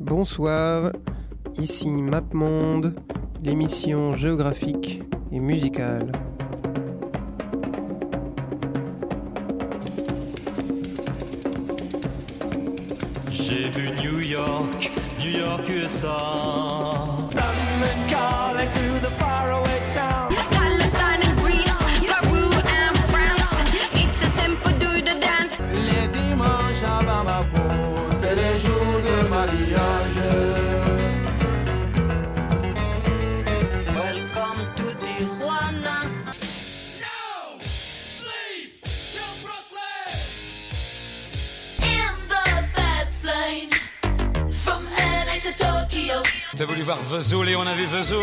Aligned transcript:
Bonsoir, 0.00 0.92
ici 1.58 1.88
MapMonde, 1.88 2.94
l'émission 3.42 4.12
géographique 4.12 5.02
et 5.32 5.40
musicale. 5.40 6.12
J'ai 13.30 13.68
vu 13.70 13.88
New 14.02 14.20
York, 14.20 14.90
New 15.20 15.38
York, 15.38 15.68
USA. 15.68 16.65
Et 46.88 47.56
on 47.56 47.62
a 47.62 47.74
vu 47.74 47.84
Vesoul. 47.86 48.22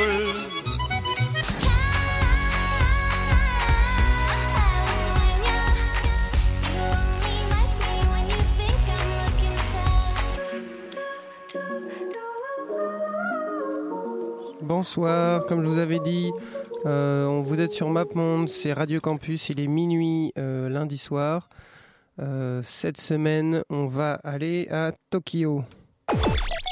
Bonsoir, 14.61 15.45
comme 15.45 15.61
je 15.61 15.67
vous 15.67 15.77
avais 15.77 15.99
dit, 15.99 16.31
euh, 16.85 17.41
vous 17.43 17.59
êtes 17.59 17.73
sur 17.73 17.89
MapMonde, 17.89 18.47
c'est 18.47 18.71
Radio 18.71 19.01
Campus, 19.01 19.49
il 19.49 19.59
est 19.59 19.67
minuit 19.67 20.31
euh, 20.37 20.69
lundi 20.69 20.97
soir. 20.97 21.49
Euh, 22.19 22.61
cette 22.63 22.97
semaine, 22.97 23.63
on 23.69 23.87
va 23.87 24.13
aller 24.23 24.69
à 24.71 24.93
Tokyo.「 25.09 26.62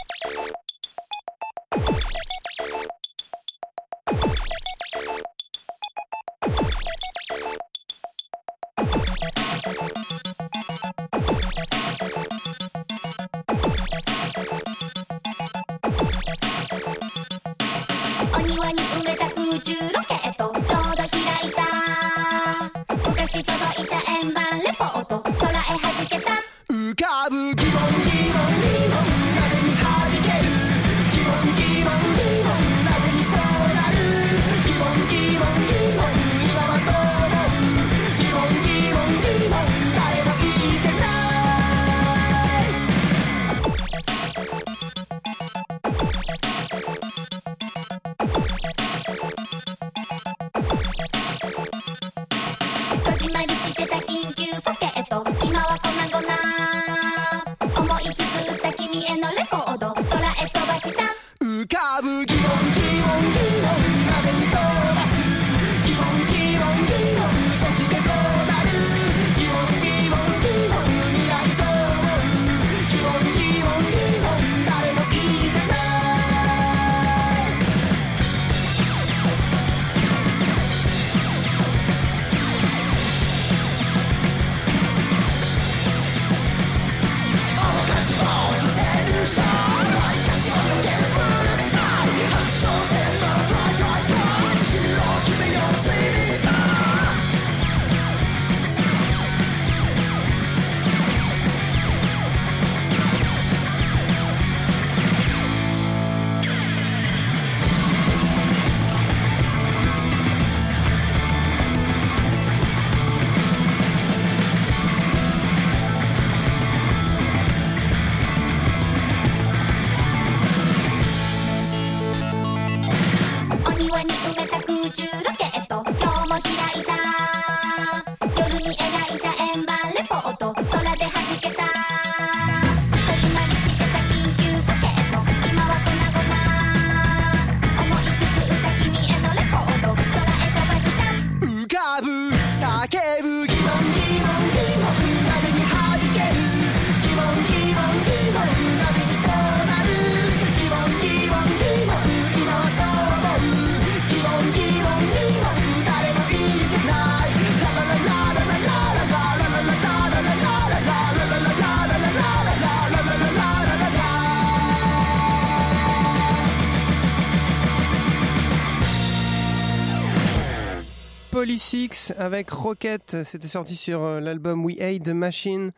Polysix 171.72 172.12
avec 172.18 172.50
Rocket, 172.50 173.24
c'était 173.24 173.48
sorti 173.48 173.78
sur 173.78 174.04
euh, 174.04 174.20
l'album 174.20 174.66
We 174.66 174.82
Hate 174.82 175.04
the 175.04 175.10
Machine 175.10 175.72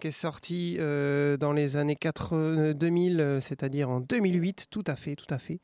qui 0.00 0.06
est 0.06 0.12
sorti 0.12 0.76
euh, 0.78 1.36
dans 1.36 1.52
les 1.52 1.76
années 1.76 1.96
80, 1.96 2.74
2000, 2.74 3.20
euh, 3.20 3.40
c'est-à-dire 3.40 3.90
en 3.90 3.98
2008, 3.98 4.66
tout 4.70 4.84
à 4.86 4.94
fait, 4.94 5.16
tout 5.16 5.26
à 5.30 5.38
fait. 5.38 5.58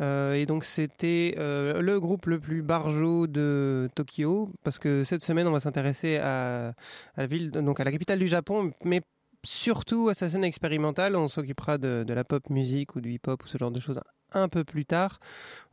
Et 0.00 0.44
donc 0.44 0.64
c'était 0.64 1.36
le 1.38 1.98
groupe 2.00 2.26
le 2.26 2.40
plus 2.40 2.62
barjo 2.62 3.28
de 3.28 3.88
Tokyo, 3.94 4.50
parce 4.64 4.80
que 4.80 5.04
cette 5.04 5.22
semaine 5.22 5.46
on 5.46 5.52
va 5.52 5.60
s'intéresser 5.60 6.16
à, 6.16 6.70
à 6.70 6.72
la 7.18 7.26
ville, 7.26 7.52
donc 7.52 7.78
à 7.78 7.84
la 7.84 7.92
capitale 7.92 8.18
du 8.18 8.26
Japon, 8.26 8.72
mais 8.84 9.02
surtout 9.44 10.08
à 10.08 10.14
sa 10.14 10.30
scène 10.30 10.42
expérimentale. 10.42 11.14
On 11.14 11.28
s'occupera 11.28 11.78
de, 11.78 12.02
de 12.04 12.12
la 12.12 12.24
pop 12.24 12.50
musique 12.50 12.96
ou 12.96 13.00
du 13.00 13.12
hip-hop 13.12 13.44
ou 13.44 13.46
ce 13.46 13.56
genre 13.56 13.70
de 13.70 13.78
choses 13.78 14.00
un 14.34 14.48
peu 14.48 14.64
plus 14.64 14.84
tard. 14.84 15.20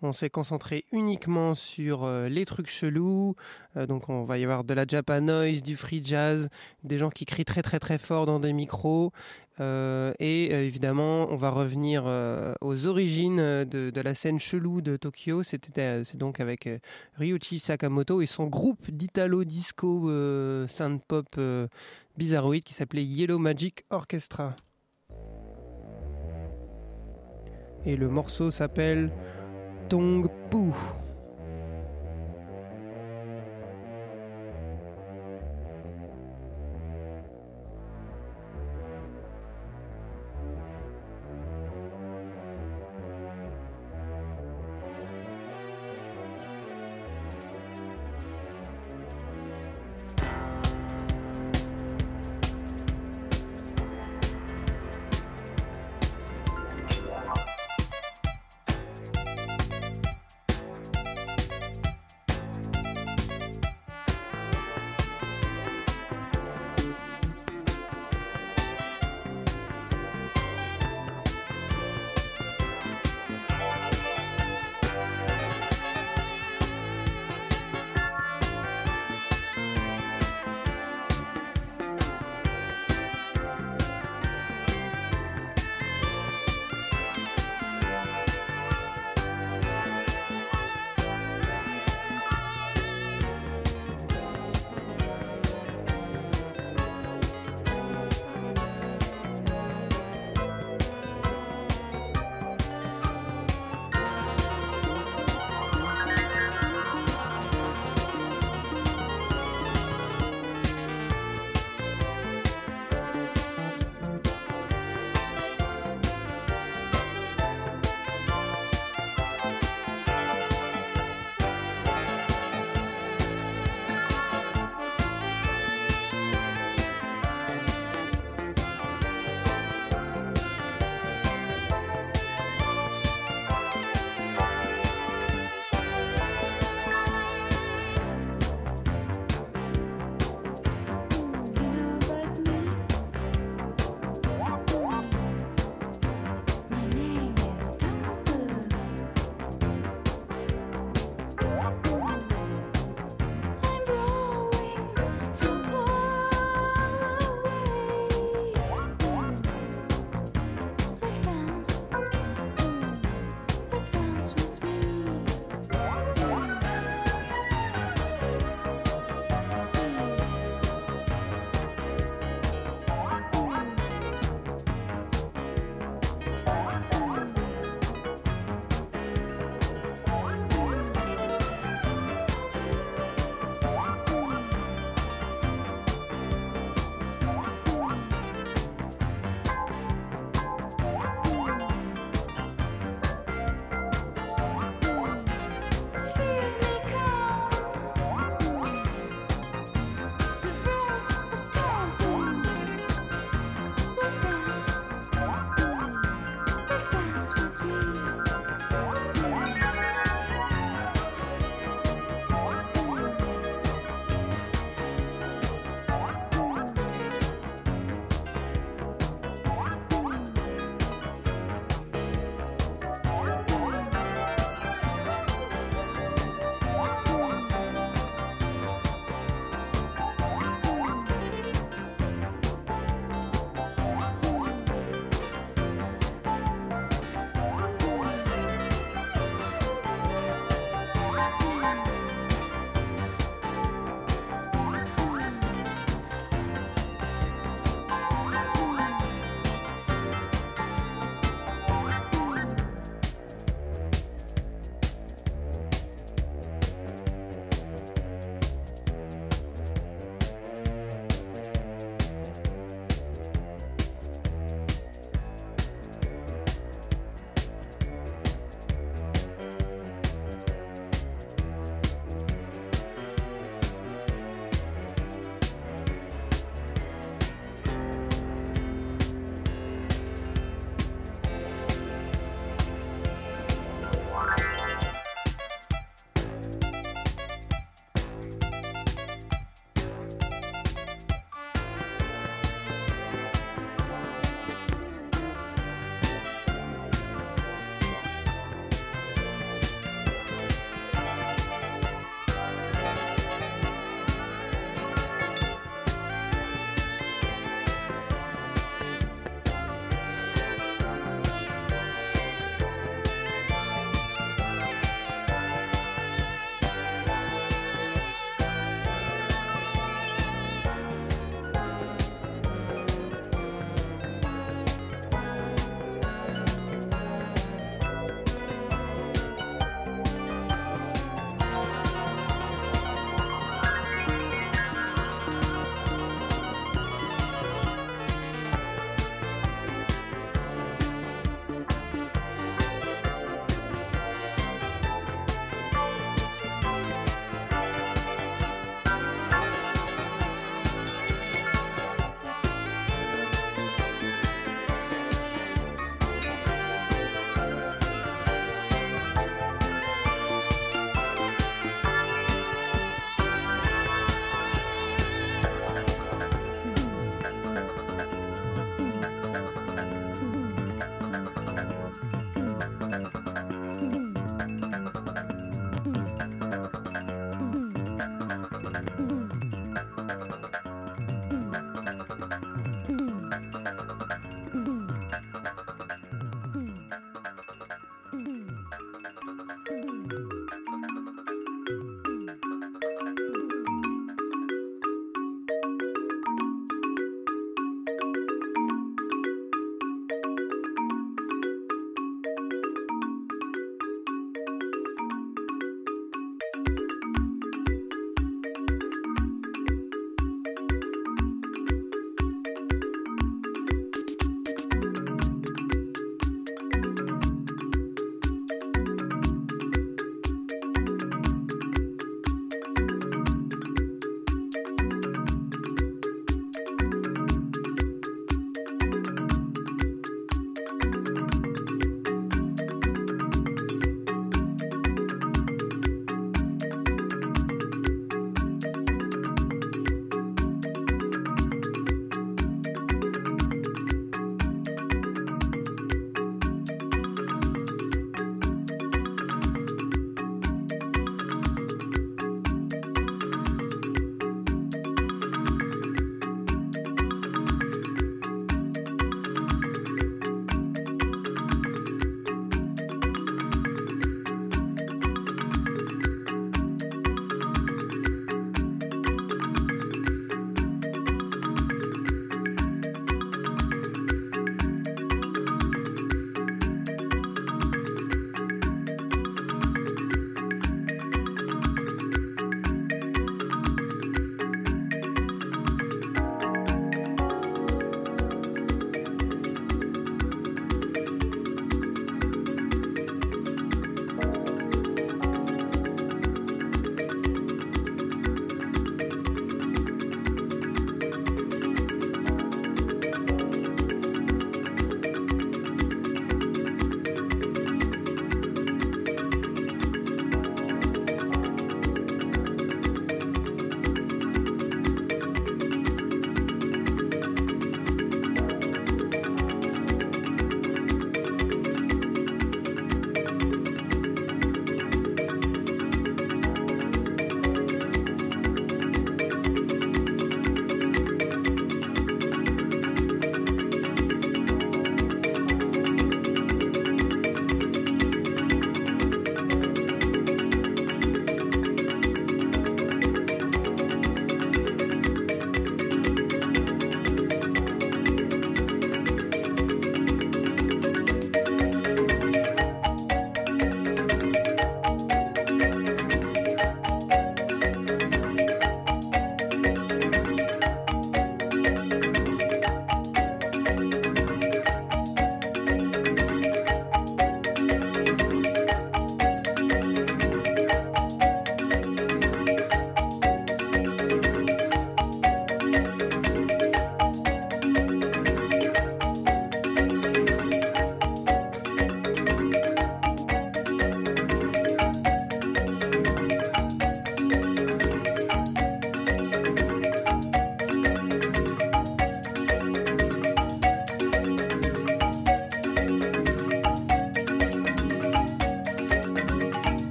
On 0.00 0.12
s'est 0.12 0.30
concentré 0.30 0.84
uniquement 0.92 1.54
sur 1.54 2.04
euh, 2.04 2.28
les 2.28 2.44
trucs 2.44 2.68
chelous. 2.68 3.34
Euh, 3.76 3.86
donc 3.86 4.08
on 4.08 4.24
va 4.24 4.38
y 4.38 4.44
avoir 4.44 4.62
de 4.62 4.72
la 4.72 4.84
japanoise, 4.86 5.62
du 5.62 5.76
free 5.76 6.00
jazz, 6.04 6.48
des 6.84 6.98
gens 6.98 7.10
qui 7.10 7.24
crient 7.24 7.44
très 7.44 7.62
très 7.62 7.80
très 7.80 7.98
fort 7.98 8.26
dans 8.26 8.38
des 8.38 8.52
micros. 8.52 9.12
Euh, 9.60 10.12
et 10.20 10.52
évidemment, 10.52 11.26
on 11.30 11.36
va 11.36 11.50
revenir 11.50 12.04
aux 12.60 12.86
origines 12.86 13.64
de, 13.64 14.00
la 14.00 14.14
scène 14.14 14.38
chelou 14.38 14.80
de 14.80 14.96
Tokyo. 14.96 15.42
C'était 15.42 16.04
c'est 16.04 16.18
donc 16.18 16.38
avec 16.38 16.68
Ryuichi 17.16 17.58
Sakamoto 17.58 18.22
et 18.22 18.26
son 18.26 18.46
groupe 18.46 18.88
d'italo 18.90 19.42
disco 19.42 20.08
synth 20.68 21.02
pop 21.08 21.40
bizarroïde 22.16 22.62
qui 22.62 22.74
s'appelait 22.74 23.04
Yellow 23.04 23.38
Magic 23.38 23.84
Orchestra. 23.90 24.54
Et 27.86 27.96
le 27.96 28.08
morceau 28.08 28.50
s'appelle 28.50 29.10
Tong 29.88 30.28
Pu. 30.50 30.72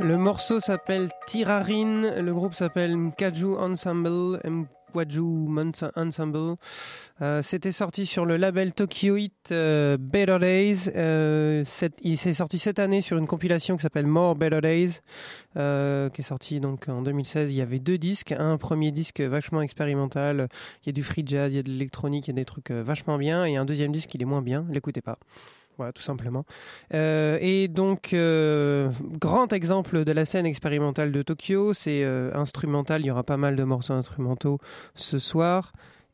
Le 0.00 0.16
morceau 0.16 0.60
s'appelle 0.60 1.08
Tirarine, 1.26 2.20
le 2.20 2.32
groupe 2.32 2.54
s'appelle 2.54 2.96
Mkaju 2.96 3.56
Ensemble, 3.56 4.38
Mkwaju 4.44 5.48
Ensemble. 5.96 6.56
Euh, 7.20 7.42
C'était 7.42 7.72
sorti 7.72 8.06
sur 8.06 8.24
le 8.24 8.36
label 8.36 8.74
Tokyo 8.74 9.16
Hit 9.16 9.50
euh, 9.50 9.96
Better 9.98 10.38
Days. 10.38 10.90
Euh, 10.94 11.64
il 12.02 12.16
s'est 12.16 12.34
sorti 12.34 12.60
cette 12.60 12.78
année 12.78 13.02
sur 13.02 13.18
une 13.18 13.26
compilation 13.26 13.76
qui 13.76 13.82
s'appelle 13.82 14.06
More 14.06 14.36
Better 14.36 14.60
Days, 14.60 15.00
euh, 15.56 16.10
qui 16.10 16.20
est 16.20 16.24
sortie 16.24 16.60
donc 16.60 16.88
en 16.88 17.02
2016. 17.02 17.50
Il 17.50 17.56
y 17.56 17.60
avait 17.60 17.80
deux 17.80 17.98
disques, 17.98 18.30
un 18.30 18.56
premier 18.56 18.92
disque 18.92 19.20
vachement 19.20 19.62
expérimental. 19.62 20.48
Il 20.84 20.86
y 20.86 20.90
a 20.90 20.92
du 20.92 21.02
free 21.02 21.24
jazz, 21.26 21.52
il 21.52 21.56
y 21.56 21.58
a 21.58 21.62
de 21.64 21.70
l'électronique, 21.70 22.28
il 22.28 22.30
y 22.30 22.34
a 22.34 22.36
des 22.36 22.44
trucs 22.44 22.70
vachement 22.70 23.18
bien, 23.18 23.44
et 23.44 23.56
un 23.56 23.64
deuxième 23.64 23.90
disque 23.90 24.14
il 24.14 24.22
est 24.22 24.26
moins 24.26 24.42
bien. 24.42 24.64
L'écoutez 24.70 25.00
pas. 25.00 25.18
Voilà, 25.78 25.92
tout 25.92 26.02
simplement. 26.02 26.44
Euh, 26.92 27.38
et 27.40 27.68
donc, 27.68 28.12
euh, 28.12 28.90
grand 29.12 29.52
exemple 29.52 30.04
de 30.04 30.10
la 30.10 30.24
scène 30.24 30.44
expérimentale 30.44 31.12
de 31.12 31.22
Tokyo, 31.22 31.72
c'est 31.72 32.02
euh, 32.02 32.32
instrumental. 32.34 33.02
Il 33.02 33.06
y 33.06 33.10
aura 33.12 33.22
pas 33.22 33.36
mal 33.36 33.54
de 33.54 33.62
morceaux 33.62 33.94
instrumentaux 33.94 34.58
ce 34.94 35.20
soir. 35.20 35.72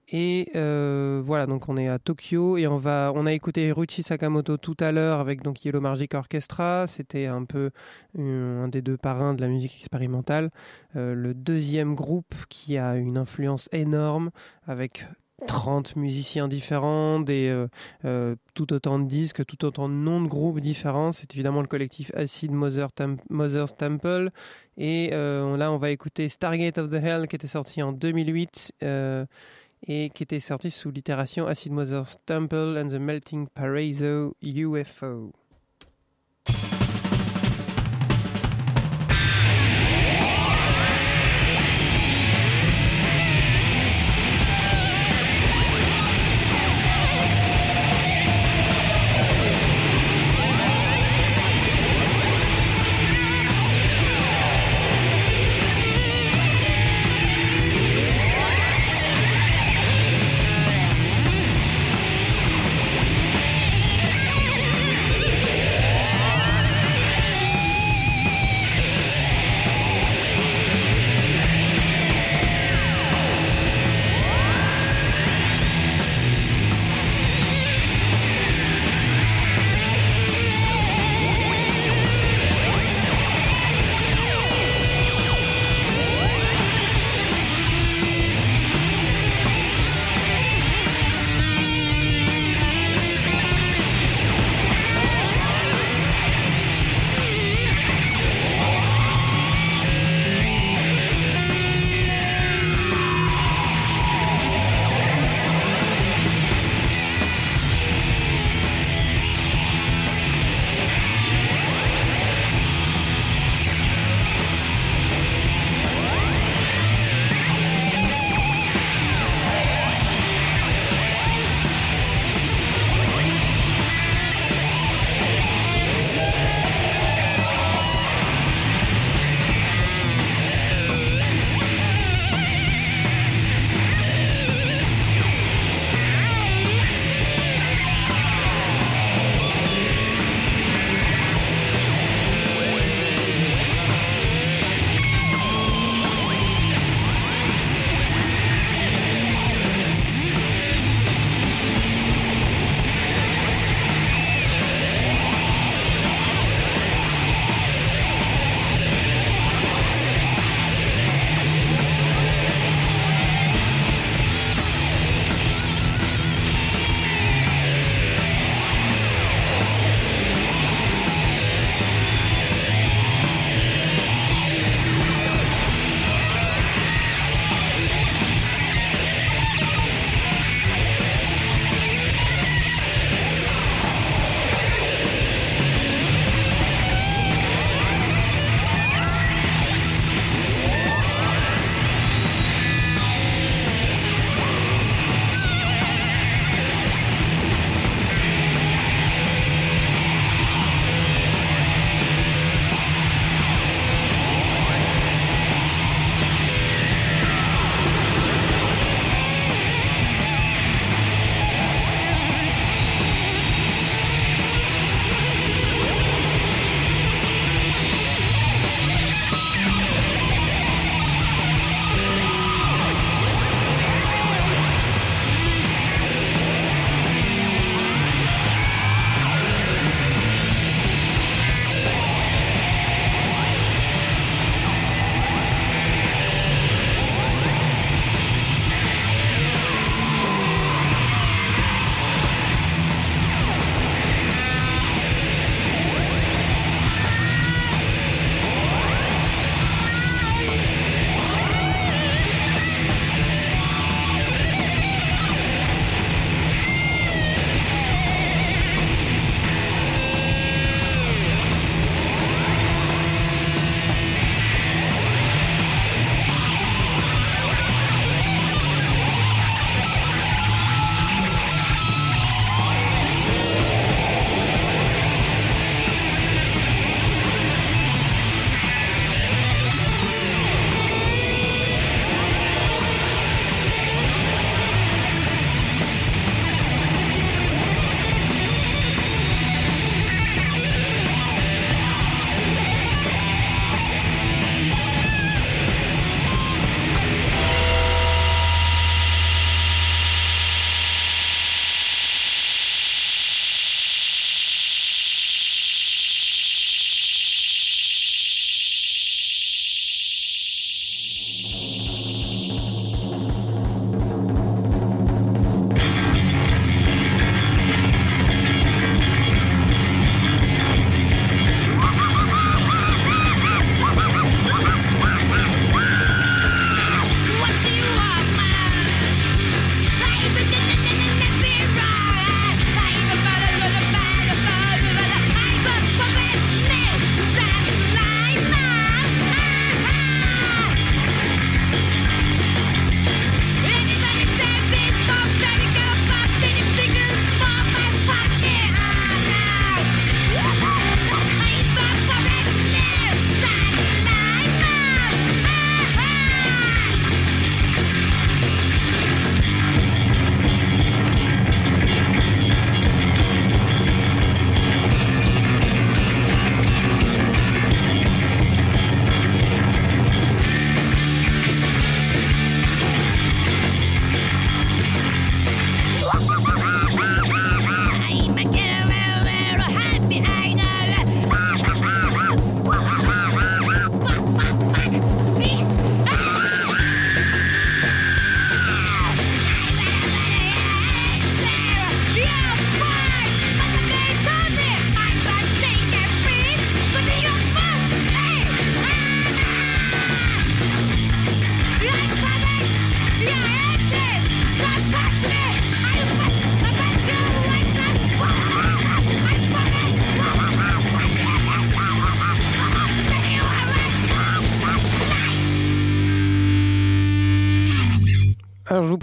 Et 0.09 0.51
voilà, 0.55 1.47
donc 1.47 1.71
on 1.71 1.79
est 1.79 1.89
à 1.89 1.99
Tokyo 1.99 2.59
et 2.59 2.67
on 2.67 2.77
va, 2.77 3.11
on 3.15 3.25
a 3.25 3.33
écouté 3.33 3.73
Ruchi 3.73 4.03
Sakamoto 4.03 4.59
tout 4.59 4.77
à 4.79 4.93
l'heure 4.93 5.19
avec 5.19 5.43
donc 5.43 5.65
Yellow 5.65 5.81
Magic 5.81 6.13
Orchestra. 6.13 6.87
C'était 6.87 7.25
un 7.25 7.45
peu 7.45 7.71
un 8.19 8.69
des 8.69 8.83
deux 8.83 8.99
parrains 8.99 9.33
de 9.33 9.41
la 9.41 9.49
musique 9.49 9.77
expérimentale. 9.81 10.51
Le 10.95 11.33
deuxième 11.33 11.95
groupe 11.95 12.35
qui 12.51 12.77
a 12.77 12.97
une 12.97 13.17
influence 13.17 13.71
énorme 13.73 14.31
avec 14.67 15.07
30 15.47 15.97
musiciens 15.97 16.49
différents, 16.49 17.21
des, 17.21 17.49
euh, 17.49 17.69
euh, 18.05 18.37
tout 18.55 18.73
autant 18.73 18.99
de 18.99 19.07
disques, 19.07 19.45
tout 19.47 19.65
autant 19.65 19.89
de 19.89 19.95
noms 19.95 20.21
de 20.21 20.29
groupes 20.29 20.61
différents. 20.61 21.13
C'est 21.13 21.35
évidemment 21.35 21.61
le 21.61 21.67
collectif 21.67 22.11
Acid 22.15 22.53
Mother 22.53 22.89
Mother's 23.31 23.77
Temple. 23.77 24.31
Et 24.77 25.11
euh, 25.13 25.57
là, 25.57 25.71
on 25.73 25.77
va 25.77 25.91
écouter 25.91 26.29
Stargate 26.29 26.79
of 26.79 26.91
the 26.91 26.95
Hell 26.95 27.29
qui 27.29 27.37
était 27.37 27.47
sorti 27.47 27.83
en 27.83 27.93
2008 27.93 28.73
euh, 28.83 29.27
et 29.87 30.11
qui 30.11 30.23
était 30.23 30.41
sorti 30.41 30.71
sous 30.71 30.91
l'itération 30.91 31.47
Acid 31.47 31.73
Mother's 31.73 32.17
Temple 32.27 32.79
and 32.83 32.89
the 32.89 33.01
Melting 33.01 33.49
Paraiso 33.49 34.37
UFO.「 34.43 35.44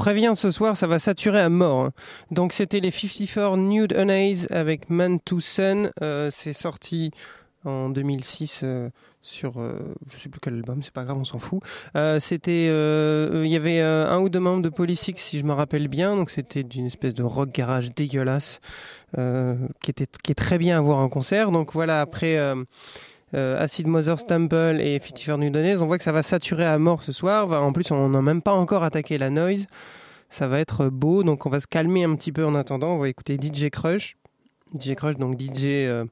vous 0.01 0.05
préviens, 0.05 0.33
ce 0.33 0.49
soir, 0.49 0.75
ça 0.75 0.87
va 0.87 0.97
saturer 0.97 1.41
à 1.41 1.49
mort. 1.49 1.81
hein. 1.81 1.91
Donc, 2.31 2.53
c'était 2.53 2.79
les 2.79 2.89
54 2.89 3.55
Nude 3.55 3.95
Unays 3.95 4.51
avec 4.51 4.89
Man 4.89 5.19
to 5.19 5.39
Sun. 5.39 5.91
Euh, 6.01 6.31
c'est 6.31 6.53
sorti 6.53 7.11
en 7.65 7.89
2006 7.89 8.61
euh, 8.63 8.89
sur, 9.21 9.59
euh, 9.59 9.77
je 10.11 10.17
sais 10.17 10.29
plus 10.29 10.39
quel 10.41 10.55
album, 10.55 10.81
c'est 10.81 10.91
pas 10.91 11.03
grave, 11.03 11.17
on 11.19 11.23
s'en 11.23 11.37
fout. 11.37 11.61
Euh, 11.95 12.19
c'était, 12.19 12.65
il 12.65 13.47
y 13.47 13.55
avait 13.55 13.79
un 13.79 14.19
ou 14.21 14.29
deux 14.29 14.39
membres 14.39 14.63
de 14.63 14.69
Polysix, 14.69 15.21
si 15.21 15.37
je 15.37 15.45
me 15.45 15.53
rappelle 15.53 15.87
bien. 15.87 16.15
Donc, 16.15 16.31
c'était 16.31 16.63
d'une 16.63 16.87
espèce 16.87 17.13
de 17.13 17.21
rock 17.21 17.51
garage 17.51 17.93
dégueulasse 17.93 18.59
qui 19.15 19.91
était, 19.91 20.07
qui 20.23 20.31
est 20.31 20.35
très 20.35 20.57
bien 20.57 20.79
à 20.79 20.81
voir 20.81 20.97
en 20.97 21.09
concert. 21.09 21.51
Donc, 21.51 21.73
voilà, 21.73 22.01
après. 22.01 22.39
Euh, 23.33 23.61
Acid 23.61 23.87
Mother's 23.87 24.25
Temple 24.25 24.79
et 24.81 24.99
54 24.99 25.37
Nude 25.39 25.55
Unays, 25.55 25.77
on 25.77 25.85
voit 25.85 25.97
que 25.97 26.03
ça 26.03 26.11
va 26.11 26.23
saturer 26.23 26.65
à 26.65 26.77
mort 26.77 27.03
ce 27.03 27.11
soir. 27.11 27.51
En 27.51 27.71
plus, 27.71 27.91
on 27.91 28.09
n'a 28.09 28.21
même 28.21 28.41
pas 28.41 28.53
encore 28.53 28.83
attaqué 28.83 29.17
la 29.17 29.29
noise. 29.29 29.67
Ça 30.29 30.47
va 30.47 30.59
être 30.59 30.87
beau, 30.87 31.23
donc 31.23 31.45
on 31.45 31.49
va 31.49 31.59
se 31.59 31.67
calmer 31.67 32.03
un 32.03 32.15
petit 32.15 32.31
peu 32.31 32.45
en 32.45 32.55
attendant. 32.55 32.95
On 32.95 32.99
va 32.99 33.09
écouter 33.09 33.37
DJ 33.37 33.69
Crush. 33.69 34.17
DJ 34.77 34.95
Crush, 34.95 35.17
donc 35.17 35.39
DJ, 35.39 35.65
euh, 35.65 36.05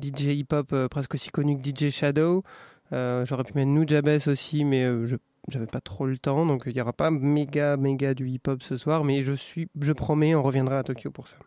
DJ 0.00 0.26
hip-hop 0.26 0.72
euh, 0.72 0.88
presque 0.88 1.14
aussi 1.14 1.30
connu 1.30 1.60
que 1.60 1.68
DJ 1.68 1.90
Shadow. 1.90 2.44
J'aurais 2.92 3.44
pu 3.44 3.52
mettre 3.54 3.70
Nujabes 3.70 4.20
aussi, 4.26 4.64
mais 4.64 4.84
je 5.06 5.16
j'avais 5.48 5.66
pas 5.66 5.80
trop 5.80 6.06
le 6.06 6.18
temps, 6.18 6.44
donc 6.44 6.64
il 6.66 6.74
n'y 6.74 6.80
aura 6.80 6.92
pas 6.92 7.10
méga 7.10 7.76
méga 7.76 8.14
du 8.14 8.28
hip-hop 8.28 8.62
ce 8.62 8.76
soir, 8.76 9.04
mais 9.04 9.22
je 9.22 9.32
suis, 9.32 9.68
je 9.80 9.92
promets, 9.92 10.34
on 10.34 10.42
reviendra 10.42 10.78
à 10.78 10.82
Tokyo 10.82 11.10
pour 11.10 11.26
ça. 11.26 11.38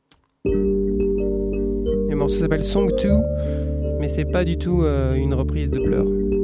Le 0.45 2.15
morceau 2.15 2.39
s'appelle 2.39 2.63
Song 2.63 2.91
2, 2.97 3.70
mais 4.01 4.09
c'est 4.09 4.25
pas 4.25 4.43
du 4.43 4.57
tout 4.57 4.81
euh, 4.81 5.13
une 5.13 5.35
reprise 5.35 5.69
de 5.69 5.79
pleurs.「 5.79 6.40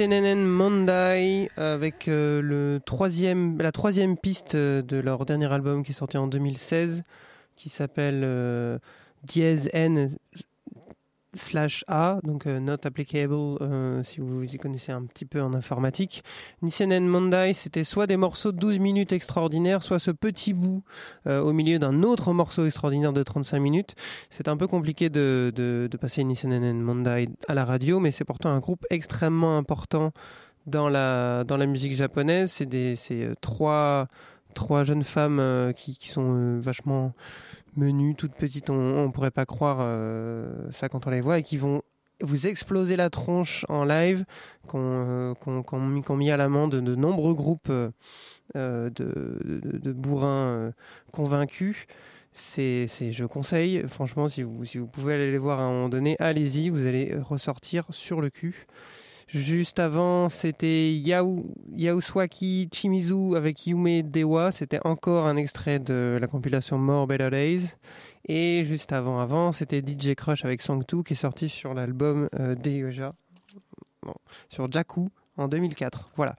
Nisenenen 0.00 0.46
Mondai 0.46 1.50
avec 1.58 2.08
euh, 2.08 2.78
la 3.58 3.70
troisième 3.70 4.16
piste 4.16 4.54
euh, 4.54 4.80
de 4.80 4.96
leur 4.96 5.26
dernier 5.26 5.52
album 5.52 5.82
qui 5.82 5.92
est 5.92 5.94
sorti 5.94 6.16
en 6.16 6.26
2016 6.26 7.02
qui 7.54 7.68
s'appelle 7.68 8.22
euh, 8.24 8.78
Dièse 9.24 9.68
N 9.74 10.16
slash 11.34 11.84
A, 11.88 12.18
donc 12.24 12.46
euh, 12.46 12.58
not 12.60 12.84
applicable 12.84 13.34
euh, 13.34 14.02
si 14.02 14.20
vous 14.20 14.42
y 14.44 14.58
connaissez 14.58 14.92
un 14.92 15.02
petit 15.02 15.24
peu 15.24 15.40
en 15.40 15.54
informatique. 15.54 16.24
Nisenen 16.62 17.06
Mondai, 17.06 17.52
c'était 17.54 17.84
soit 17.84 18.06
des 18.06 18.16
morceaux 18.16 18.52
de 18.52 18.58
12 18.58 18.78
minutes 18.78 19.12
extraordinaires, 19.12 19.82
soit 19.82 19.98
ce 19.98 20.10
petit 20.10 20.52
bout 20.52 20.82
euh, 21.26 21.40
au 21.40 21.52
milieu 21.52 21.78
d'un 21.78 22.02
autre 22.02 22.32
morceau 22.32 22.66
extraordinaire 22.66 23.12
de 23.12 23.22
35 23.22 23.60
minutes. 23.60 23.94
C'est 24.30 24.48
un 24.48 24.56
peu 24.56 24.66
compliqué 24.66 25.08
de, 25.08 25.52
de, 25.54 25.88
de 25.90 25.96
passer 25.96 26.24
Mondai 26.24 27.28
à 27.48 27.54
la 27.54 27.64
radio, 27.64 28.00
mais 28.00 28.10
c'est 28.10 28.24
pourtant 28.24 28.50
un 28.50 28.60
groupe 28.60 28.84
extrêmement 28.90 29.56
important 29.56 30.12
dans 30.66 30.88
la, 30.88 31.44
dans 31.44 31.56
la 31.56 31.66
musique 31.66 31.94
japonaise. 31.94 32.50
C'est 32.52 33.34
trois, 33.40 34.08
trois 34.54 34.84
jeunes 34.84 35.02
femmes 35.02 35.72
qui, 35.76 35.96
qui 35.96 36.08
sont 36.08 36.58
vachement 36.60 37.12
menues, 37.76 38.14
toutes 38.14 38.34
petites, 38.34 38.70
on 38.70 39.06
ne 39.06 39.12
pourrait 39.12 39.30
pas 39.30 39.46
croire 39.46 39.78
euh, 39.80 40.70
ça 40.72 40.88
quand 40.88 41.06
on 41.06 41.10
les 41.10 41.20
voit, 41.20 41.38
et 41.38 41.42
qui 41.42 41.56
vont 41.56 41.82
vous 42.22 42.46
exploser 42.46 42.96
la 42.96 43.08
tronche 43.10 43.64
en 43.68 43.84
live, 43.84 44.24
qu'on 44.66 45.34
euh, 45.34 45.34
qu'on 45.34 46.16
mis, 46.16 46.30
à 46.30 46.36
l'amende 46.36 46.72
de, 46.72 46.80
de 46.80 46.94
nombreux 46.94 47.34
groupes 47.34 47.70
euh, 47.70 47.90
de, 48.54 48.90
de, 49.44 49.78
de 49.78 49.92
bourrins 49.92 50.72
convaincus. 51.12 51.86
C'est, 52.32 52.86
je 52.88 53.24
conseille, 53.24 53.84
franchement, 53.88 54.28
si 54.28 54.42
vous, 54.42 54.64
si 54.64 54.78
vous 54.78 54.86
pouvez 54.86 55.14
aller 55.14 55.32
les 55.32 55.38
voir 55.38 55.60
à 55.60 55.64
un 55.64 55.72
moment 55.72 55.88
donné, 55.88 56.16
allez-y, 56.20 56.68
vous 56.68 56.86
allez 56.86 57.14
ressortir 57.16 57.84
sur 57.90 58.20
le 58.20 58.30
cul. 58.30 58.66
Juste 59.32 59.78
avant, 59.78 60.28
c'était 60.28 60.92
Yao, 60.92 61.46
Yaoswaki 61.76 62.68
Chimizu 62.72 63.36
avec 63.36 63.64
Yume 63.64 64.02
Dewa. 64.02 64.50
C'était 64.50 64.84
encore 64.84 65.26
un 65.26 65.36
extrait 65.36 65.78
de 65.78 66.18
la 66.20 66.26
compilation 66.26 66.78
More 66.78 67.06
Better 67.06 67.30
Days. 67.30 67.76
Et 68.26 68.64
juste 68.64 68.92
avant, 68.92 69.20
avant, 69.20 69.52
c'était 69.52 69.82
DJ 69.82 70.14
Crush 70.16 70.44
avec 70.44 70.60
Song 70.62 70.82
2 70.84 71.04
qui 71.04 71.12
est 71.12 71.16
sorti 71.16 71.48
sur 71.48 71.74
l'album 71.74 72.28
euh, 72.40 72.56
bon, 74.02 74.14
sur 74.48 74.70
Jaku 74.70 75.10
en 75.36 75.46
2004. 75.46 76.10
Voilà. 76.16 76.34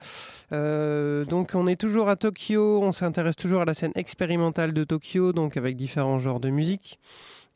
Euh, 0.52 1.24
donc 1.24 1.52
on 1.54 1.66
est 1.66 1.80
toujours 1.80 2.10
à 2.10 2.16
Tokyo, 2.16 2.82
on 2.82 2.92
s'intéresse 2.92 3.36
toujours 3.36 3.62
à 3.62 3.64
la 3.64 3.74
scène 3.74 3.92
expérimentale 3.94 4.74
de 4.74 4.84
Tokyo, 4.84 5.32
donc 5.32 5.56
avec 5.56 5.76
différents 5.76 6.18
genres 6.18 6.40
de 6.40 6.50
musique. 6.50 7.00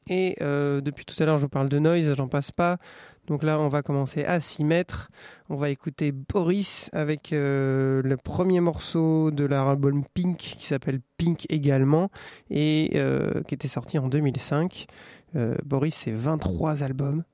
Et 0.08 0.36
euh, 0.40 0.80
depuis 0.80 1.04
tout 1.04 1.20
à 1.20 1.26
l'heure, 1.26 1.38
je 1.38 1.42
vous 1.42 1.48
parle 1.48 1.68
de 1.68 1.78
noise, 1.78 2.14
j'en 2.14 2.28
passe 2.28 2.52
pas. 2.52 2.78
Donc 3.26 3.42
là, 3.42 3.58
on 3.60 3.68
va 3.68 3.82
commencer 3.82 4.24
à 4.24 4.40
s'y 4.40 4.64
mettre. 4.64 5.10
On 5.48 5.56
va 5.56 5.70
écouter 5.70 6.12
Boris 6.12 6.90
avec 6.92 7.32
euh, 7.32 8.02
le 8.02 8.16
premier 8.16 8.60
morceau 8.60 9.30
de 9.30 9.44
leur 9.44 9.68
album 9.68 10.04
Pink 10.14 10.36
qui 10.36 10.66
s'appelle 10.66 11.00
Pink 11.16 11.46
également 11.48 12.10
et 12.50 12.92
euh, 12.94 13.42
qui 13.42 13.54
était 13.54 13.68
sorti 13.68 13.98
en 13.98 14.08
2005. 14.08 14.86
Euh, 15.34 15.56
Boris, 15.64 15.94
c'est 15.94 16.12
23 16.12 16.82
albums 16.82 17.24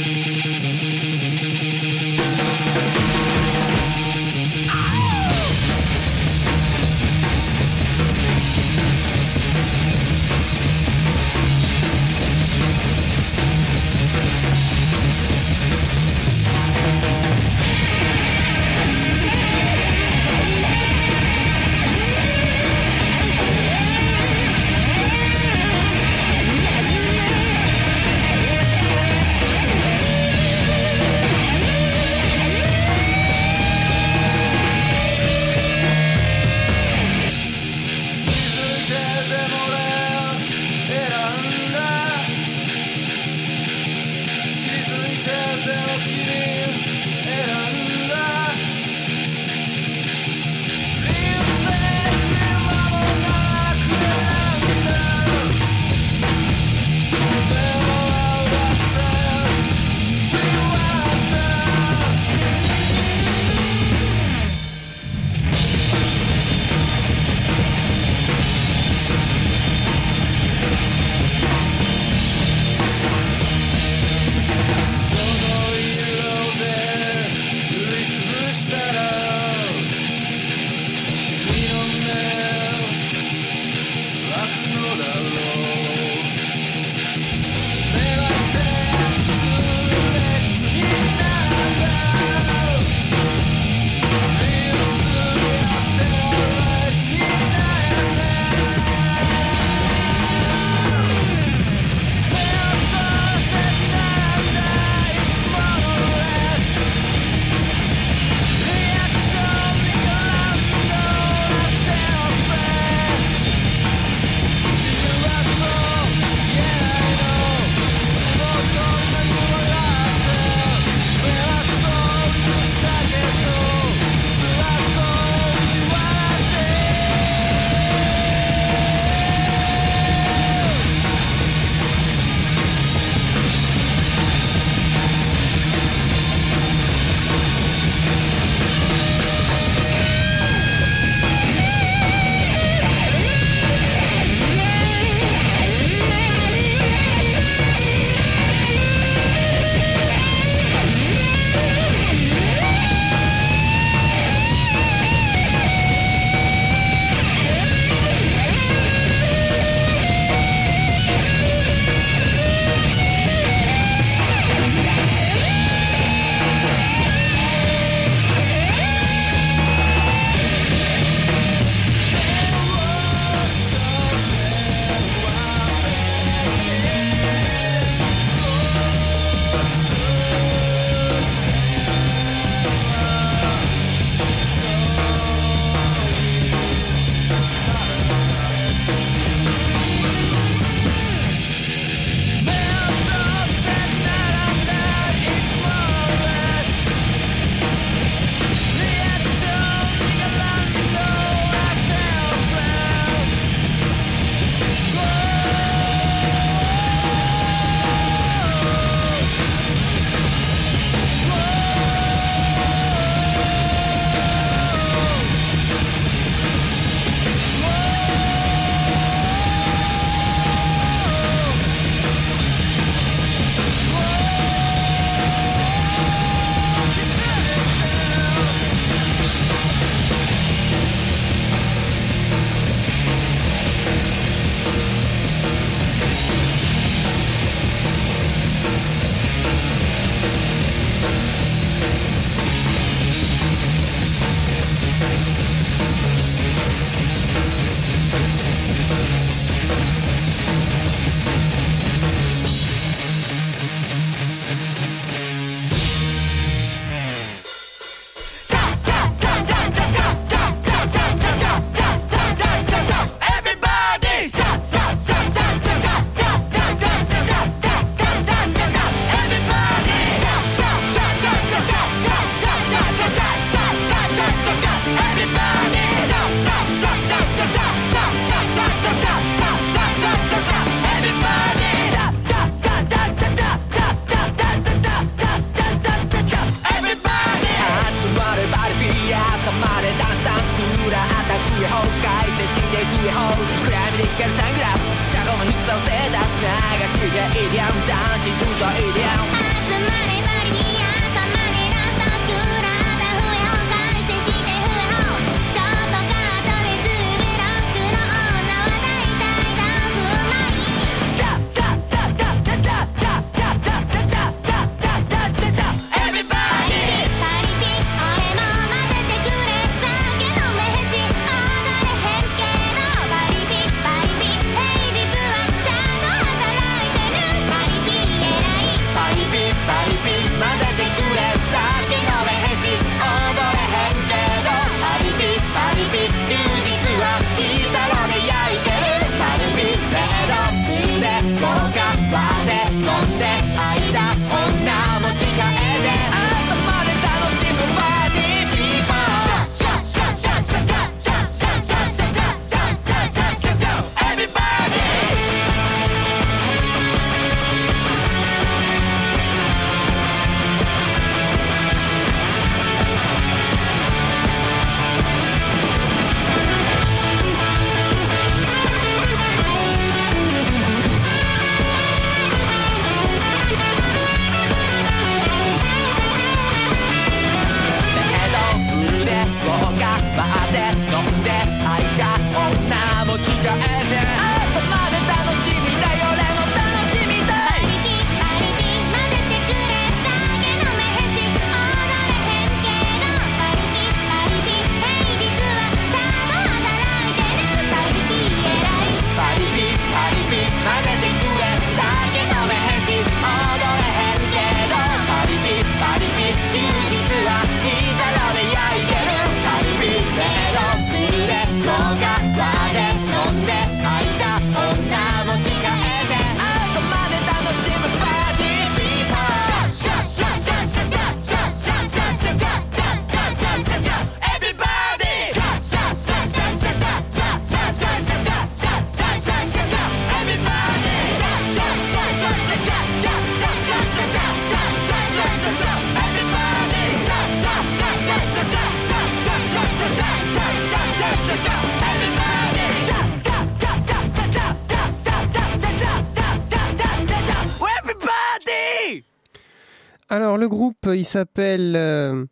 il 451.03 451.05
s'appelle 451.05 451.73
euh, 451.75 452.23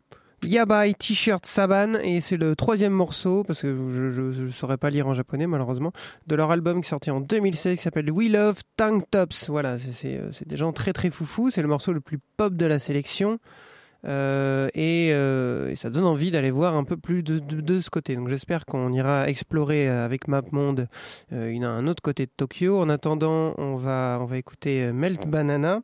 Yabai 0.42 0.94
T-shirt 0.94 1.44
Saban 1.44 1.92
et 2.02 2.22
c'est 2.22 2.38
le 2.38 2.56
troisième 2.56 2.94
morceau 2.94 3.44
parce 3.44 3.60
que 3.60 3.68
je 3.90 4.42
ne 4.42 4.48
saurais 4.48 4.78
pas 4.78 4.88
lire 4.88 5.06
en 5.06 5.12
japonais 5.14 5.46
malheureusement 5.46 5.92
de 6.26 6.34
leur 6.34 6.50
album 6.50 6.80
qui 6.80 6.86
est 6.86 6.88
sorti 6.88 7.10
en 7.10 7.20
2016 7.20 7.76
qui 7.76 7.82
s'appelle 7.82 8.10
We 8.10 8.30
Love 8.30 8.62
Tank 8.78 9.04
Tops. 9.10 9.50
Voilà, 9.50 9.76
c'est- 9.78 10.18
euh, 10.18 10.30
des 10.46 10.56
gens 10.56 10.72
très 10.72 10.94
très 10.94 11.10
foufous. 11.10 11.50
C'est 11.50 11.60
le 11.62 11.68
morceau 11.68 11.92
le 11.92 12.00
plus 12.00 12.18
pop 12.38 12.54
de 12.54 12.64
la 12.66 12.78
sélection. 12.78 13.38
Euh, 14.04 14.68
et, 14.74 15.12
ça 15.76 15.88
donne 15.90 16.04
envie 16.04 16.32
d'aller 16.32 16.50
voir 16.50 16.74
un 16.76 16.82
peu 16.82 16.96
plus 16.96 17.22
de, 17.22 17.38
de- 17.38 17.80
ce 17.80 17.88
côté. 17.90 18.16
Donc 18.16 18.28
j'espère 18.28 18.64
qu'on 18.66 18.90
ira 18.92 19.28
explorer 19.28 19.86
avec 19.88 20.26
MapMonde 20.28 20.88
une- 21.30 21.64
un 21.64 21.86
autre 21.86 22.02
côté 22.02 22.24
de 22.26 22.32
Tokyo. 22.36 22.80
En 22.80 22.88
attendant, 22.88 23.54
on 23.58 23.76
va, 23.76 24.18
on 24.20 24.24
va 24.24 24.38
écouter 24.38 24.90
Melt 24.92 25.28
Banana. 25.28 25.82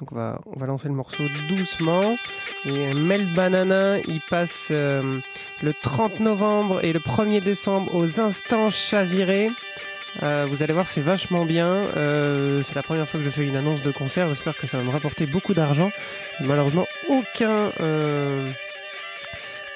Donc 0.00 0.10
on 0.10 0.16
va, 0.16 0.40
on 0.46 0.64
lancer 0.64 0.88
le 0.88 0.94
morceau 0.94 1.22
doucement. 1.48 2.16
Et 2.64 2.94
Melt 2.94 3.32
Banana, 3.32 3.98
il 4.00 4.20
passe 4.28 4.68
euh, 4.72 5.20
le 5.62 5.72
30 5.72 6.18
novembre 6.18 6.84
et 6.84 6.92
le 6.92 6.98
1er 6.98 7.40
décembre 7.40 7.94
aux 7.94 8.18
Instants 8.18 8.70
Chavirés. 8.70 9.50
Euh, 10.24 10.48
vous 10.50 10.64
allez 10.64 10.72
voir, 10.72 10.88
c'est 10.88 11.00
vachement 11.00 11.44
bien. 11.44 11.68
Euh, 11.68 12.62
c'est 12.64 12.74
la 12.74 12.82
première 12.82 13.08
fois 13.08 13.20
que 13.20 13.24
je 13.24 13.30
fais 13.30 13.44
une 13.44 13.54
annonce 13.54 13.82
de 13.82 13.92
concert. 13.92 14.28
J'espère 14.28 14.56
que 14.56 14.66
ça 14.66 14.78
va 14.78 14.82
me 14.82 14.90
rapporter 14.90 15.26
beaucoup 15.26 15.54
d'argent. 15.54 15.92
Malheureusement, 16.40 16.88
aucun, 17.08 17.70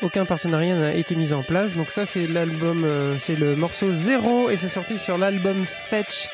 aucun 0.02 0.24
partenariat 0.24 0.74
n'a 0.74 0.94
été 0.94 1.14
mis 1.14 1.32
en 1.32 1.44
place. 1.44 1.76
Donc 1.76 1.92
ça, 1.92 2.06
c'est 2.06 2.26
l'album, 2.26 2.84
c'est 3.20 3.36
le 3.36 3.54
morceau 3.54 3.92
zéro 3.92 4.50
et 4.50 4.56
c'est 4.56 4.68
sorti 4.68 4.98
sur 4.98 5.16
l'album 5.16 5.64
Fetch. 5.64 6.28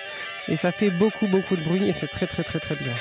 Et 0.48 0.56
ça 0.56 0.72
fait 0.72 0.88
beaucoup, 0.88 1.26
beaucoup 1.26 1.56
de 1.56 1.62
bruit 1.62 1.86
et 1.86 1.92
c'est 1.92 2.08
très, 2.08 2.26
très, 2.26 2.44
très, 2.44 2.60
très 2.60 2.76
bien. 2.76 2.94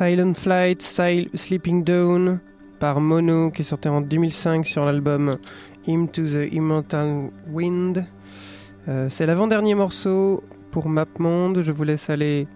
Silent 0.00 0.32
Flight, 0.32 0.80
Sil- 0.80 1.28
Sleeping 1.34 1.84
Dawn 1.84 2.40
par 2.78 3.02
Mono 3.02 3.50
qui 3.50 3.60
est 3.60 3.66
sorti 3.66 3.86
en 3.86 4.00
2005 4.00 4.64
sur 4.64 4.86
l'album 4.86 5.32
Hymn 5.86 6.08
to 6.08 6.22
the 6.22 6.50
Immortal 6.50 7.28
Wind. 7.52 8.06
Euh, 8.88 9.08
c'est 9.10 9.26
l'avant-dernier 9.26 9.74
morceau 9.74 10.42
pour 10.70 10.88
MapMonde. 10.88 11.60
Je 11.60 11.70
vous 11.70 11.84
laisse 11.84 12.08
aller 12.08 12.48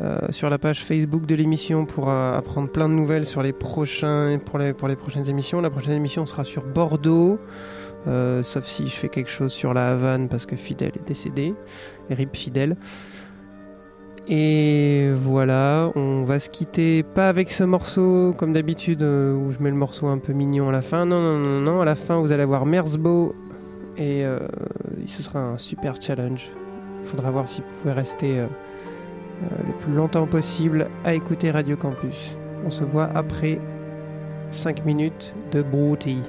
euh, 0.00 0.18
sur 0.30 0.50
la 0.50 0.58
page 0.58 0.82
Facebook 0.82 1.26
de 1.26 1.36
l'émission 1.36 1.86
pour 1.86 2.10
euh, 2.10 2.36
apprendre 2.36 2.68
plein 2.68 2.88
de 2.88 2.94
nouvelles 2.94 3.26
sur 3.26 3.44
les 3.44 3.52
prochains 3.52 4.36
pour 4.44 4.58
les, 4.58 4.72
prochaines 4.96 5.30
émissions. 5.30 5.60
La 5.60 5.70
prochaine 5.70 5.94
émission 5.94 6.26
sera 6.26 6.42
sur 6.42 6.64
Bordeaux. 6.64 7.38
sauf 8.04 8.64
si 8.64 8.88
je 8.88 8.96
fais 8.96 9.08
quelque 9.08 9.30
chose 9.30 9.52
sur 9.52 9.74
la 9.74 9.92
Havane 9.92 10.28
parce 10.28 10.44
que 10.44 10.56
Fidel 10.56 10.90
est 10.96 11.06
décédé. 11.06 11.54
RIP 12.10 12.34
Fidel. 12.34 12.76
Et 14.26 15.10
voilà, 15.14 15.90
on 15.96 16.24
va 16.24 16.40
se 16.40 16.48
quitter 16.48 17.02
pas 17.02 17.28
avec 17.28 17.50
ce 17.50 17.62
morceau 17.62 18.34
comme 18.38 18.54
d'habitude 18.54 19.02
euh, 19.02 19.34
où 19.34 19.52
je 19.52 19.58
mets 19.58 19.68
le 19.68 19.76
morceau 19.76 20.06
un 20.06 20.16
peu 20.16 20.32
mignon 20.32 20.70
à 20.70 20.72
la 20.72 20.80
fin. 20.80 21.04
Non, 21.04 21.20
non, 21.20 21.38
non, 21.38 21.60
non. 21.60 21.80
À 21.82 21.84
la 21.84 21.94
fin, 21.94 22.18
vous 22.20 22.32
allez 22.32 22.42
avoir 22.42 22.64
Merzbo 22.64 23.34
et 23.98 24.24
euh, 24.24 24.38
ce 25.06 25.22
sera 25.22 25.40
un 25.40 25.58
super 25.58 26.00
challenge. 26.00 26.50
Il 27.02 27.08
faudra 27.08 27.30
voir 27.30 27.46
si 27.46 27.60
vous 27.60 27.66
pouvez 27.82 27.92
rester 27.92 28.38
euh, 28.38 28.46
le 29.42 29.72
plus 29.84 29.92
longtemps 29.92 30.26
possible 30.26 30.88
à 31.04 31.12
écouter 31.12 31.50
Radio 31.50 31.76
Campus. 31.76 32.36
On 32.64 32.70
se 32.70 32.82
voit 32.82 33.10
après 33.14 33.58
5 34.52 34.86
minutes 34.86 35.34
de 35.52 35.60
broutilles. 35.60 36.22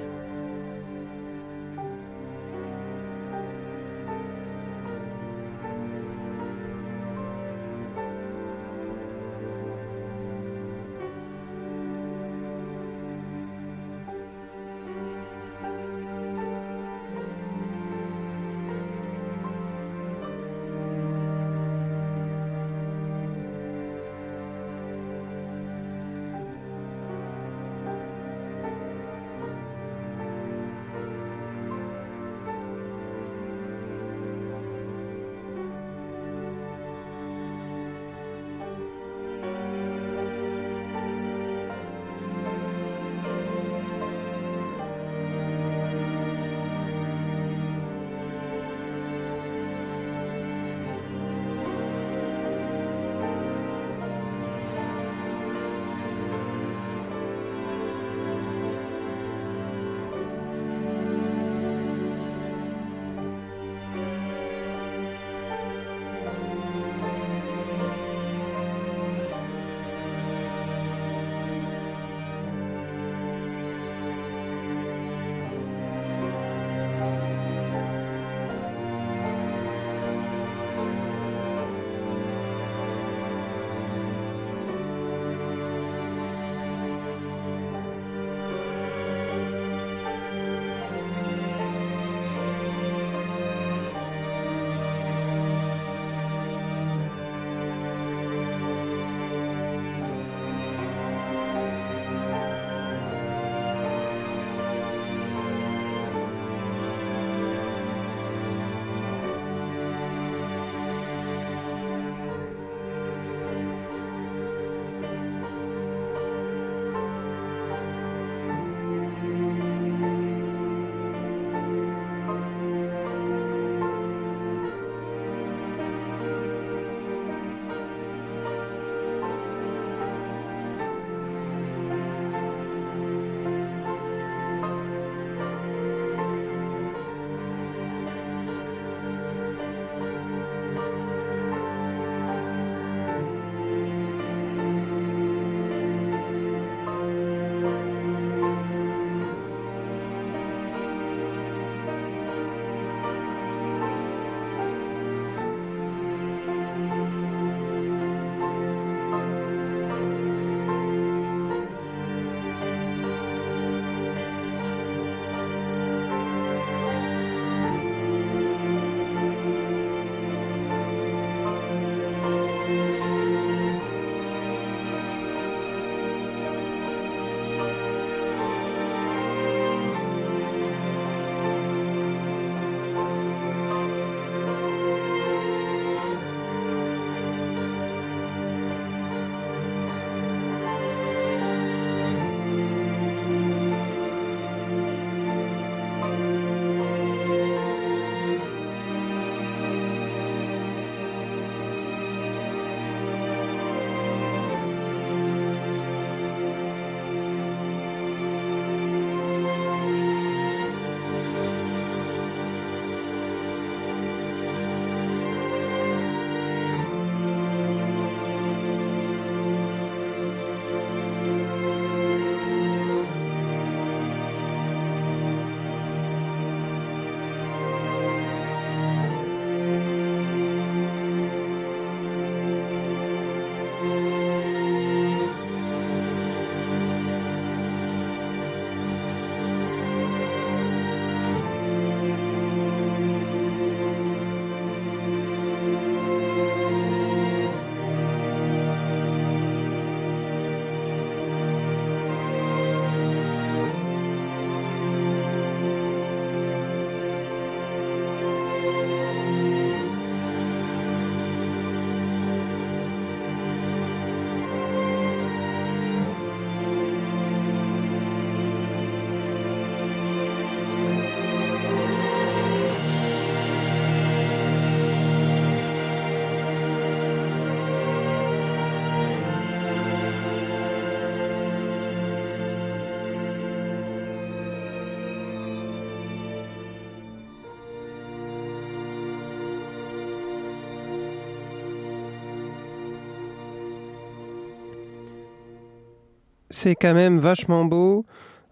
C'est 296.56 296.74
quand 296.74 296.94
même 296.94 297.18
vachement 297.18 297.64
beau. 297.64 298.06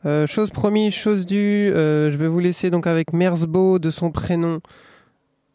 Euh, 0.05 0.27
chose 0.27 0.51
promise, 0.51 0.93
chose 0.93 1.25
due, 1.25 1.73
euh, 1.73 2.11
je 2.11 2.17
vais 2.19 2.29
vous 2.29 2.39
laisser 2.39 2.69
donc 2.69 2.87
avec 2.87 3.13
Merzbo 3.13 3.79
de 3.79 3.91
son 3.91 4.11
prénom. 4.11 4.61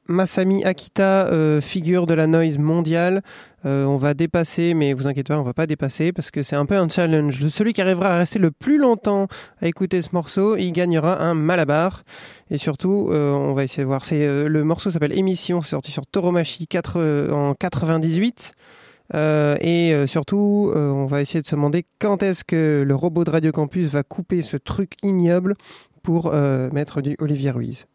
Masami 0.07 0.65
Akita, 0.65 1.27
euh, 1.27 1.61
figure 1.61 2.07
de 2.07 2.15
la 2.15 2.25
noise 2.25 2.57
mondiale. 2.57 3.21
On 3.65 3.97
va 3.97 4.13
dépasser, 4.13 4.73
mais 4.73 4.93
vous 4.93 5.05
inquiétez 5.05 5.33
pas, 5.33 5.39
on 5.39 5.43
va 5.43 5.53
pas 5.53 5.67
dépasser 5.67 6.13
parce 6.13 6.31
que 6.31 6.41
c'est 6.43 6.55
un 6.55 6.65
peu 6.65 6.77
un 6.77 6.87
challenge. 6.87 7.47
Celui 7.49 7.73
qui 7.73 7.81
arrivera 7.81 8.15
à 8.15 8.17
rester 8.17 8.39
le 8.39 8.51
plus 8.51 8.77
longtemps 8.77 9.27
à 9.61 9.67
écouter 9.67 10.01
ce 10.01 10.09
morceau, 10.13 10.55
il 10.55 10.71
gagnera 10.71 11.21
un 11.21 11.33
malabar. 11.33 12.03
Et 12.49 12.57
surtout, 12.57 13.09
on 13.11 13.53
va 13.53 13.65
essayer 13.65 13.83
de 13.83 13.87
voir. 13.87 14.01
Le 14.11 14.63
morceau 14.63 14.89
s'appelle 14.91 15.15
Émission, 15.15 15.61
c'est 15.61 15.71
sorti 15.71 15.91
sur 15.91 16.07
Toromachi 16.07 16.67
4, 16.67 17.31
en 17.33 17.53
98. 17.53 18.53
Euh, 19.15 19.57
et 19.61 19.93
euh, 19.93 20.07
surtout, 20.07 20.71
euh, 20.75 20.89
on 20.89 21.05
va 21.05 21.21
essayer 21.21 21.41
de 21.41 21.47
se 21.47 21.55
demander 21.55 21.85
quand 21.99 22.23
est-ce 22.23 22.43
que 22.43 22.83
le 22.85 22.95
robot 22.95 23.23
de 23.23 23.31
Radio 23.31 23.51
Campus 23.51 23.87
va 23.87 24.03
couper 24.03 24.41
ce 24.41 24.57
truc 24.57 24.93
ignoble 25.03 25.55
pour 26.03 26.33
mettre 26.33 27.01
du 27.01 27.15
Olivier 27.19 27.51
Ruiz. 27.51 27.85